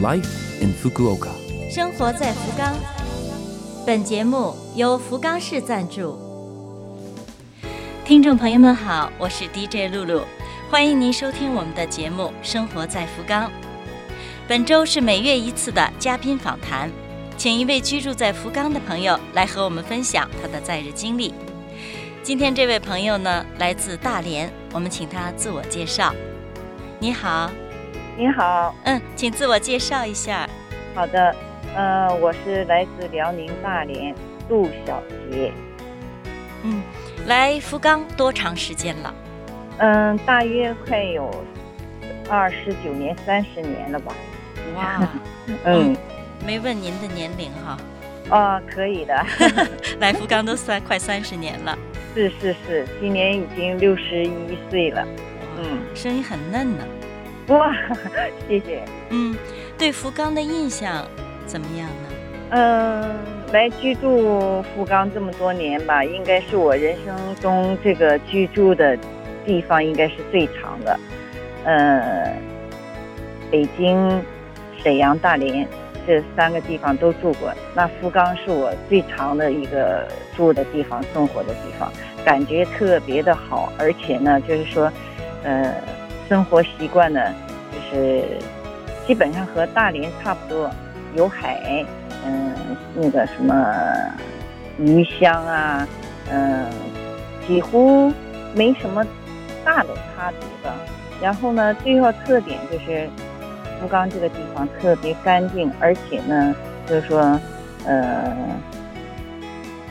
[0.00, 1.30] Life in Fukuoka。
[1.68, 2.72] 生活在福冈。
[3.84, 6.16] 本节目由福冈市赞助。
[8.04, 10.22] 听众朋友们好，我是 DJ 露露，
[10.70, 13.46] 欢迎您收听我们的节目《生活在福冈》。
[14.46, 16.88] 本周是每月一次的嘉宾访谈，
[17.36, 21.34] 请一位居住在福冈的朋友来和我们分享他的在日经历。
[22.22, 26.14] 今天这位朋友呢，来自大连，我们请他自我介绍。
[27.00, 27.50] 你好，
[28.18, 30.44] 你好，嗯，请自我介绍一下。
[30.92, 31.32] 好的，
[31.76, 34.12] 呃，我是来自辽宁大连
[34.48, 35.00] 杜小
[35.30, 35.52] 杰，
[36.64, 36.82] 嗯，
[37.28, 39.14] 来福冈多长时间了？
[39.78, 41.30] 嗯，大约快有
[42.28, 44.12] 二十九年、三十年了吧。
[44.74, 45.08] 哇，
[45.62, 45.96] 嗯，
[46.44, 47.78] 没问您的年龄哈。
[48.36, 49.14] 啊，可以的，
[50.00, 51.78] 来福冈都三快三十年了，
[52.16, 55.06] 是是是，今年已经六十一岁了。
[55.62, 56.84] 嗯，声音很嫩呢。
[57.48, 57.74] 哇，
[58.48, 58.82] 谢谢。
[59.10, 59.36] 嗯，
[59.78, 61.06] 对福冈的印象
[61.46, 62.08] 怎么样呢？
[62.50, 63.16] 嗯，
[63.52, 68.96] 来居住福冈这么多年吧，应该是我人生中这个居住的
[69.44, 70.98] 地方应该是最长的。
[71.64, 72.34] 呃，
[73.50, 74.22] 北京、
[74.82, 75.66] 沈阳、大连
[76.06, 81.90] 这三个地方都住过，那福冈是我最长的一个住的地方、生活的地方，
[82.24, 84.92] 感觉特别的好，而且呢，就是说。
[85.44, 85.72] 呃，
[86.28, 87.20] 生活习惯呢，
[87.72, 88.38] 就是
[89.06, 90.70] 基本上和大连差不多，
[91.14, 91.84] 有海，
[92.26, 92.52] 嗯，
[92.94, 93.54] 那个什么
[94.78, 95.88] 鱼香啊，
[96.30, 96.66] 嗯，
[97.46, 98.12] 几乎
[98.54, 99.02] 没什么
[99.64, 100.76] 大的差别吧。
[101.20, 103.08] 然后呢，最要特点就是
[103.80, 106.54] 福冈这个地方特别干净，而且呢，
[106.86, 107.40] 就是说，
[107.86, 108.36] 呃，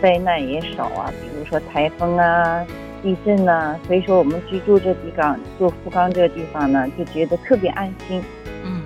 [0.00, 2.64] 灾难也少啊，比如说台风啊。
[3.02, 8.22] 地震呢，所以说我们居住这地方，住福冈这个地方呢，就觉得特别安心。
[8.64, 8.82] 嗯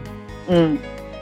[0.48, 0.78] 嗯，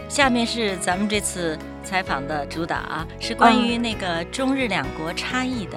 [0.08, 5.76] 下面是咱们这次采访的主打啊，是关于那个中日两国差异的。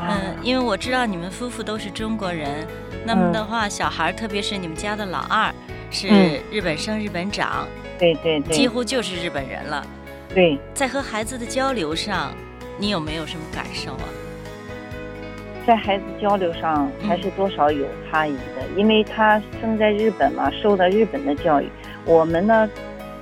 [0.00, 2.66] 嗯，因为我知道你们夫妇都是中国人，
[3.04, 5.52] 那么的话，小孩特别是你们家的老二
[5.90, 6.08] 是
[6.50, 7.68] 日本生、日本长，
[7.98, 9.86] 对对对，几乎就是日本人了。
[10.34, 12.32] 对，在和孩子的交流上，
[12.78, 14.08] 你有没有什么感受啊？
[15.66, 21.68] 在孩子交流上还是多少有差异的，因为他生在日本嘛，受的日本的教育。
[22.04, 22.68] 我们呢，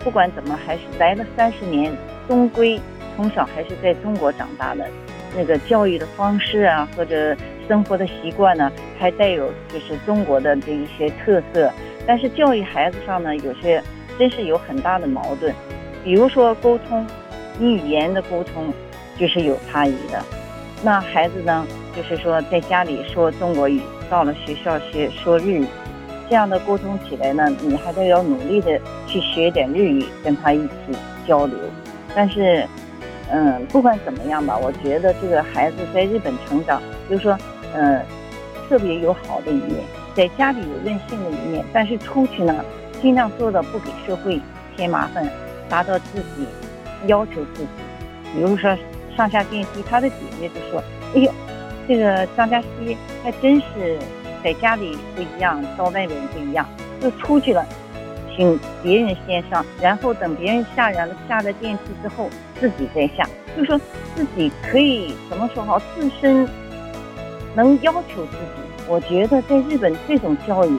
[0.03, 1.93] 不管怎么还是来了三十年，
[2.27, 2.81] 终归
[3.17, 4.87] 从小还是在中国长大的，
[5.37, 11.71] 那个教育的方式啊，或者生活的习惯呢，还带有就是中国的这一些特色。
[12.07, 13.83] 但是教育孩子上呢，有些
[14.19, 15.53] 真是有很大的矛盾，
[16.05, 17.07] 比如说沟通，
[17.59, 18.73] 你语言的沟通
[19.19, 20.25] 就是有差异的。
[20.83, 21.67] 那孩子呢？
[21.97, 25.67] 就是说，在家里说中国语，到了学校学说日语，
[26.29, 30.97] 这样的沟通起来呢，你还得要努力的去学点日语，跟他一起
[31.27, 31.59] 交流。
[32.15, 32.65] 但是，
[33.33, 37.37] 嗯，不管怎么样吧，我觉得这个孩子在日本成长，就是说，
[37.75, 38.01] 嗯，
[38.69, 39.75] 特别有好的一面，
[40.15, 42.65] 在家里有任性的一面，但是出去呢，
[43.03, 44.41] 尽量做到不给社会
[44.77, 45.29] 添麻烦，
[45.69, 46.47] 达到自己
[47.09, 47.69] 要求自己。
[48.33, 48.77] 比如说
[49.19, 50.83] 上下电梯，他的姐姐就说
[51.15, 51.31] ：“哎呦。”
[51.89, 53.99] 这个张嘉熙还真是
[54.45, 56.69] 在家里不一样，到外面不一样。
[57.01, 57.65] 就出去了，
[58.37, 62.29] 请别人先上，然后等别人下了下了电梯之后，
[62.61, 63.27] 自己再下。
[63.57, 63.81] 就说
[64.15, 66.47] 自己可以怎么说好，自身
[67.55, 68.87] 能要求自己。
[68.87, 70.79] 我觉得在日本这种教育，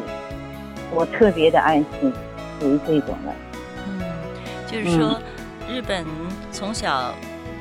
[0.94, 2.14] 我特别的安心，
[2.60, 3.34] 属于这种的。
[3.88, 4.04] 嗯，
[4.68, 5.20] 就是说，
[5.68, 6.06] 日本
[6.52, 7.16] 从小。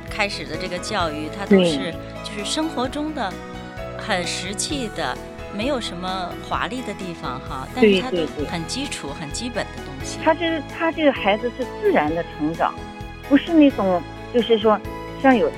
[0.09, 1.93] 开始的这个教育，它都是
[2.25, 3.33] 就是生活中的
[3.97, 5.17] 很实际的，
[5.57, 8.19] 没有什么华丽的地方哈，但是它都
[8.51, 10.19] 很基础、很基本的东西。
[10.25, 12.75] 他这他这个孩子是自然的成长，
[13.29, 14.03] 不是那种
[14.33, 14.81] 就是说
[15.23, 15.51] 像有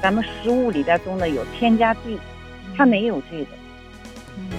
[0.00, 2.18] 咱们食物里边中的有添加剂，
[2.76, 3.50] 他没有这个。
[4.36, 4.50] 嗯，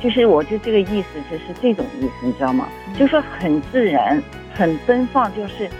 [0.00, 2.68] 就是我就这个意思，就是这种意思，你知道吗？
[2.98, 4.22] 就说很自然、
[4.54, 5.70] 很奔放，就是。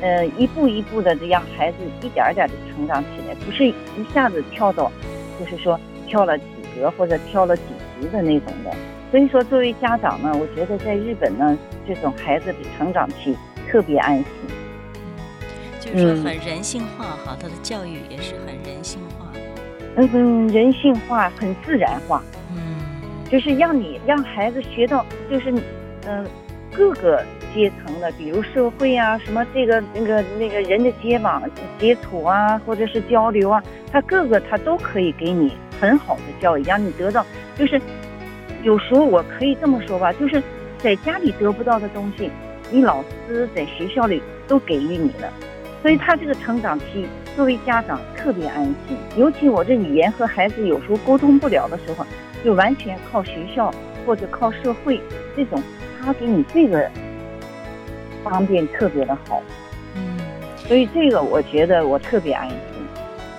[0.00, 3.74] 呃，一步一步的让孩子一点点的成长起来，不是一
[4.14, 4.90] 下子跳到，
[5.38, 6.44] 就是说跳了几
[6.74, 7.62] 格或者跳了几
[8.00, 8.72] 级的那种的。
[9.10, 13.36] 所以说，作为家长呢，我觉得在日本呢，这种孩子的成长期
[13.68, 14.26] 特别安心。
[15.80, 19.26] 就是说很人性化哈，他的教育也是很人性化。
[19.96, 22.22] 嗯，人性化，很自然化。
[22.54, 22.76] 嗯，
[23.28, 25.52] 就是让你让孩子学到，就是
[26.06, 26.26] 嗯
[26.72, 27.22] 各个。
[27.54, 31.42] 阶层的，比如社会啊，什么这个那个那个人的接往
[31.78, 37.24] 接触啊，或者是交流啊，他各个他都可以给你很好的教育，让你得到。
[37.56, 37.80] 就是
[38.62, 40.42] 有时候我可以这么说吧，就是
[40.78, 42.30] 在家里得不到的东西，
[42.70, 45.32] 你老师在学校里都给予你了，
[45.82, 47.06] 所以他这个成长期，
[47.36, 48.96] 作为家长特别安心。
[49.16, 52.06] 尤其我这语言和孩子有时候沟通不了的时候，
[52.44, 53.72] 就完全靠学校
[54.06, 55.00] 或者靠社会
[55.36, 55.62] 这种，
[56.00, 56.90] 他给你这个
[58.22, 59.42] 方便特别的好。
[59.94, 60.18] 嗯，
[60.66, 62.58] 所以这个我觉得我特别安心。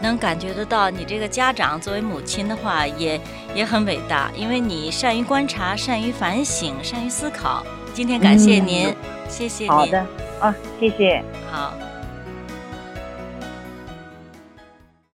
[0.02, 3.22] 能感觉得到你这个家长作为母亲的话，也
[3.54, 7.64] 也很伟大，因为你善于观察、善于反省、善于思考。
[7.94, 8.96] 今天感谢您，
[9.30, 9.72] 谢谢您。
[9.72, 10.04] 好的，
[10.40, 11.24] 啊，谢谢。
[11.52, 11.91] 好。